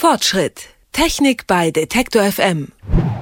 [0.00, 0.68] Fortschritt.
[0.92, 2.68] Technik bei Detektor FM.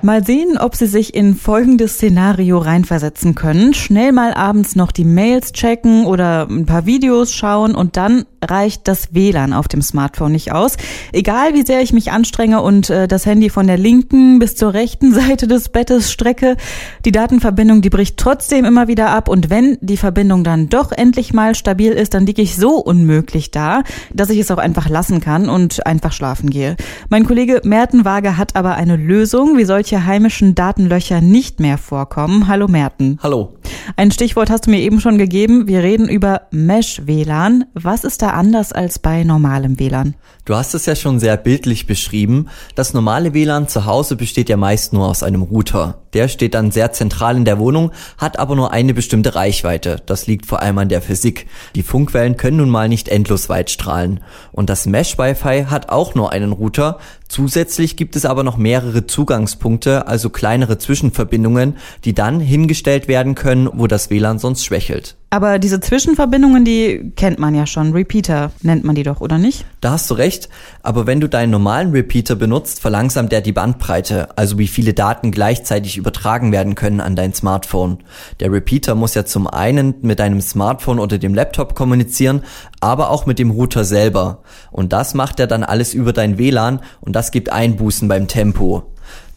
[0.00, 3.74] Mal sehen, ob Sie sich in folgendes Szenario reinversetzen können.
[3.74, 8.88] Schnell mal abends noch die Mails checken oder ein paar Videos schauen und dann reicht
[8.88, 10.76] das WLAN auf dem Smartphone nicht aus.
[11.12, 14.74] Egal wie sehr ich mich anstrenge und äh, das Handy von der linken bis zur
[14.74, 16.56] rechten Seite des Bettes strecke,
[17.04, 21.32] die Datenverbindung, die bricht trotzdem immer wieder ab und wenn die Verbindung dann doch endlich
[21.32, 23.82] mal stabil ist, dann liege ich so unmöglich da,
[24.12, 26.76] dass ich es auch einfach lassen kann und einfach schlafen gehe.
[27.08, 31.76] Mein Kollege Merten Waage hat aber eine Lösung, wie solche solche heimischen Datenlöcher nicht mehr
[31.76, 32.46] vorkommen.
[32.46, 33.18] Hallo Merten.
[33.22, 33.52] Hallo.
[33.96, 35.66] Ein Stichwort hast du mir eben schon gegeben.
[35.66, 37.64] Wir reden über Mesh-WLAN.
[37.74, 40.14] Was ist da anders als bei normalem WLAN?
[40.44, 42.48] Du hast es ja schon sehr bildlich beschrieben.
[42.74, 46.02] Das normale WLAN zu Hause besteht ja meist nur aus einem Router.
[46.14, 50.02] Der steht dann sehr zentral in der Wohnung, hat aber nur eine bestimmte Reichweite.
[50.04, 51.46] Das liegt vor allem an der Physik.
[51.74, 54.20] Die Funkwellen können nun mal nicht endlos weit strahlen.
[54.50, 56.98] Und das Mesh-Wi-Fi hat auch nur einen Router.
[57.28, 63.68] Zusätzlich gibt es aber noch mehrere Zugangspunkte, also kleinere Zwischenverbindungen, die dann hingestellt werden können,
[63.74, 65.16] wo das WLAN sonst schwächelt.
[65.32, 67.92] Aber diese Zwischenverbindungen, die kennt man ja schon.
[67.92, 69.64] Repeater nennt man die doch, oder nicht?
[69.80, 70.50] Da hast du recht.
[70.82, 75.30] Aber wenn du deinen normalen Repeater benutzt, verlangsamt der die Bandbreite, also wie viele Daten
[75.30, 78.00] gleichzeitig übertragen werden können an dein Smartphone.
[78.40, 82.42] Der Repeater muss ja zum einen mit deinem Smartphone oder dem Laptop kommunizieren,
[82.80, 84.42] aber auch mit dem Router selber.
[84.70, 88.91] Und das macht er dann alles über dein WLAN und das gibt Einbußen beim Tempo.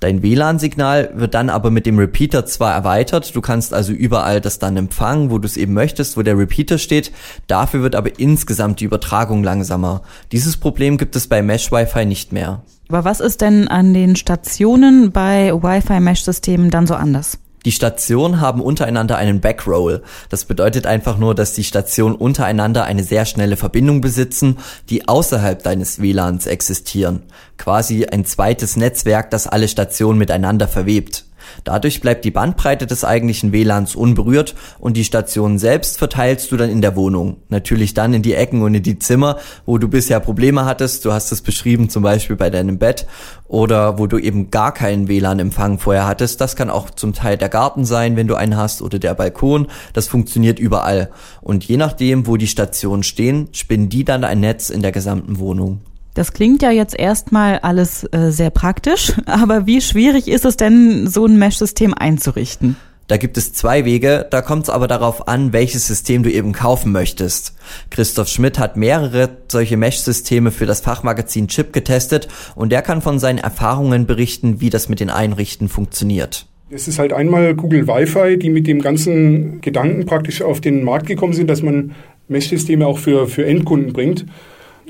[0.06, 4.60] Dein WLAN-Signal wird dann aber mit dem Repeater zwar erweitert, du kannst also überall das
[4.60, 7.12] dann empfangen, wo du es eben möchtest, wo der Repeater steht,
[7.48, 10.04] dafür wird aber insgesamt die Übertragung langsamer.
[10.32, 12.62] Dieses Problem gibt es bei Mesh Wi-Fi nicht mehr.
[12.88, 17.40] Aber was ist denn an den Stationen bei Wi-Fi-Mesh-Systemen dann so anders?
[17.66, 20.04] Die Stationen haben untereinander einen Backroll.
[20.30, 24.58] Das bedeutet einfach nur, dass die Stationen untereinander eine sehr schnelle Verbindung besitzen,
[24.90, 27.24] die außerhalb deines WLANs existieren.
[27.58, 31.25] Quasi ein zweites Netzwerk, das alle Stationen miteinander verwebt.
[31.64, 36.70] Dadurch bleibt die Bandbreite des eigentlichen WLANs unberührt und die Station selbst verteilst du dann
[36.70, 37.38] in der Wohnung.
[37.50, 41.06] Natürlich dann in die Ecken und in die Zimmer, wo du bisher Probleme hattest.
[41.06, 43.06] Du hast es beschrieben, zum Beispiel bei deinem Bett
[43.48, 46.42] oder wo du eben gar keinen WLAN-Empfang vorher hattest.
[46.42, 49.68] Das kann auch zum Teil der Garten sein, wenn du einen hast oder der Balkon.
[49.94, 51.10] Das funktioniert überall.
[51.42, 55.40] Und je nachdem, wo die Stationen stehen, spinnen die dann ein Netz in der gesamten
[55.40, 55.82] Wohnung.
[56.16, 61.08] Das klingt ja jetzt erstmal alles äh, sehr praktisch, aber wie schwierig ist es denn,
[61.08, 62.78] so ein Mesh-System einzurichten?
[63.08, 66.54] Da gibt es zwei Wege, da kommt es aber darauf an, welches System du eben
[66.54, 67.56] kaufen möchtest.
[67.92, 73.20] Christoph Schmidt hat mehrere solche Mesh-Systeme für das Fachmagazin Chip getestet und der kann von
[73.20, 76.48] seinen Erfahrungen berichten, wie das mit den Einrichten funktioniert.
[76.72, 81.08] Es ist halt einmal Google Wi-Fi, die mit dem ganzen Gedanken praktisch auf den Markt
[81.08, 81.94] gekommen sind, dass man
[82.30, 84.26] Mesh-Systeme auch für, für Endkunden bringt.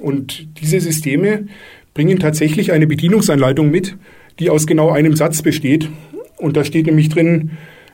[0.02, 1.48] Und diese Systeme
[1.94, 3.98] bringen tatsächlich eine Bedienungsanleitung mit,
[4.40, 5.90] die aus genau einem Satz besteht.
[6.38, 7.52] Und da steht nämlich drin,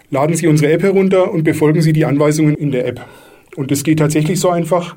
[0.10, 3.06] laden Sie unsere App herunter und befolgen Sie die Anweisungen in der App.
[3.56, 4.96] Und das geht tatsächlich so einfach.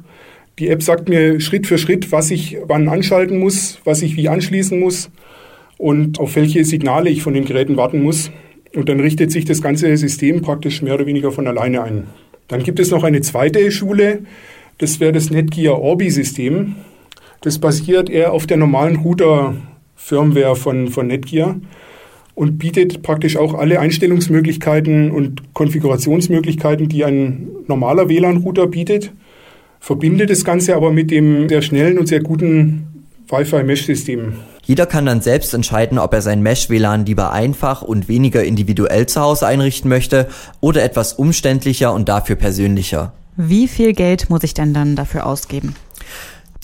[0.59, 4.29] Die App sagt mir Schritt für Schritt, was ich wann anschalten muss, was ich wie
[4.29, 5.11] anschließen muss
[5.79, 8.31] und auf welche Signale ich von den Geräten warten muss.
[8.75, 12.05] Und dann richtet sich das ganze System praktisch mehr oder weniger von alleine ein.
[12.49, 14.21] Dann gibt es noch eine zweite Schule,
[14.79, 16.75] das wäre das Netgear Orbi-System.
[17.45, 21.57] Das basiert eher auf der normalen Router-Firmware von, von Netgear
[22.35, 29.13] und bietet praktisch auch alle Einstellungsmöglichkeiten und Konfigurationsmöglichkeiten, die ein normaler WLAN-Router bietet,
[29.79, 34.33] verbindet das Ganze aber mit dem sehr schnellen und sehr guten Wi-Fi-Mesh-System.
[34.63, 39.21] Jeder kann dann selbst entscheiden, ob er sein Mesh-WLAN lieber einfach und weniger individuell zu
[39.21, 40.29] Hause einrichten möchte
[40.63, 43.13] oder etwas umständlicher und dafür persönlicher.
[43.37, 45.75] Wie viel Geld muss ich denn dann dafür ausgeben?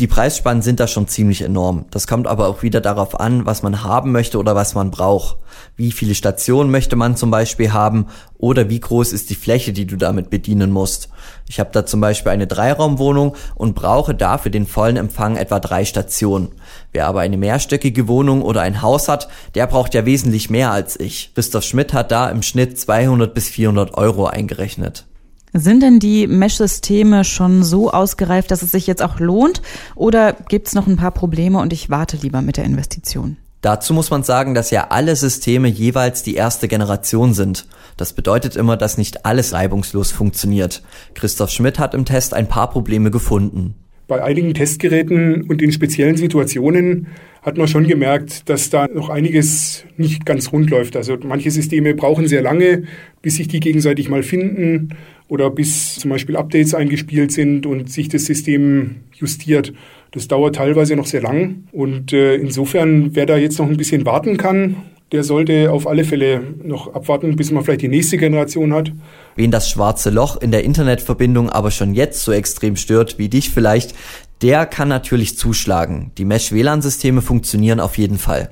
[0.00, 1.84] Die Preisspannen sind da schon ziemlich enorm.
[1.90, 5.36] Das kommt aber auch wieder darauf an, was man haben möchte oder was man braucht.
[5.76, 8.06] Wie viele Stationen möchte man zum Beispiel haben
[8.38, 11.10] oder wie groß ist die Fläche, die du damit bedienen musst.
[11.50, 15.84] Ich habe da zum Beispiel eine Dreiraumwohnung und brauche dafür den vollen Empfang etwa drei
[15.84, 16.52] Stationen.
[16.92, 20.98] Wer aber eine mehrstöckige Wohnung oder ein Haus hat, der braucht ja wesentlich mehr als
[20.98, 21.32] ich.
[21.34, 25.04] Christoph Schmidt hat da im Schnitt 200 bis 400 Euro eingerechnet.
[25.52, 29.62] Sind denn die Mesh-Systeme schon so ausgereift, dass es sich jetzt auch lohnt?
[29.96, 33.36] Oder gibt es noch ein paar Probleme und ich warte lieber mit der Investition?
[33.60, 37.66] Dazu muss man sagen, dass ja alle Systeme jeweils die erste Generation sind.
[37.98, 40.82] Das bedeutet immer, dass nicht alles reibungslos funktioniert.
[41.14, 43.74] Christoph Schmidt hat im Test ein paar Probleme gefunden.
[44.08, 47.08] Bei einigen Testgeräten und in speziellen Situationen
[47.42, 50.96] hat man schon gemerkt, dass da noch einiges nicht ganz rund läuft.
[50.96, 52.84] Also manche Systeme brauchen sehr lange,
[53.22, 54.90] bis sich die gegenseitig mal finden
[55.28, 59.72] oder bis zum Beispiel Updates eingespielt sind und sich das System justiert.
[60.10, 64.04] Das dauert teilweise noch sehr lang und äh, insofern, wer da jetzt noch ein bisschen
[64.04, 64.76] warten kann,
[65.12, 68.92] der sollte auf alle Fälle noch abwarten, bis man vielleicht die nächste Generation hat.
[69.34, 73.50] Wen das schwarze Loch in der Internetverbindung aber schon jetzt so extrem stört wie dich
[73.50, 73.94] vielleicht,
[74.42, 76.12] der kann natürlich zuschlagen.
[76.18, 78.50] Die Mesh-WLAN-Systeme funktionieren auf jeden Fall.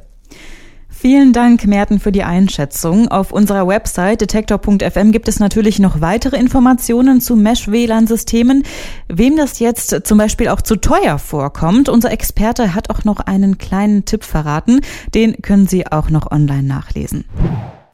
[1.00, 3.06] Vielen Dank, Merten, für die Einschätzung.
[3.06, 8.64] Auf unserer Website detektor.fm gibt es natürlich noch weitere Informationen zu Mesh-WLAN-Systemen.
[9.06, 13.58] Wem das jetzt zum Beispiel auch zu teuer vorkommt, unser Experte hat auch noch einen
[13.58, 14.81] kleinen Tipp verraten.
[15.14, 17.26] Den können Sie auch noch online nachlesen.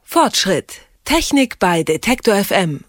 [0.03, 0.81] Fortschritt.
[1.05, 2.85] Technik bei Detektor FM.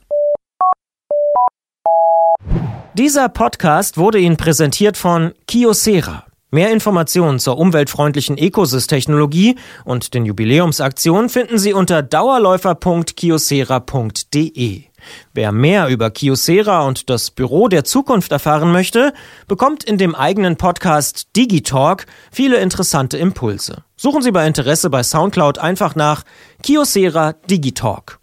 [2.98, 6.24] Dieser Podcast wurde Ihnen präsentiert von Kiosera.
[6.50, 14.84] Mehr Informationen zur umweltfreundlichen Ecosys-Technologie und den Jubiläumsaktionen finden Sie unter dauerläufer.kiosera.de.
[15.34, 19.12] Wer mehr über Kiosera und das Büro der Zukunft erfahren möchte,
[19.50, 23.84] bekommt in dem eigenen Podcast Digitalk viele interessante Impulse.
[23.98, 26.24] Suchen Sie bei Interesse bei Soundcloud einfach nach
[26.64, 28.20] Kiosera Digitalk.